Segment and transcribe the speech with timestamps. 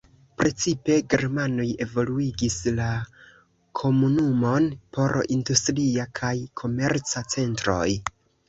[0.41, 2.87] Precipe germanoj evoluigis la
[3.81, 7.89] komunumon por industria kaj komerca centroj.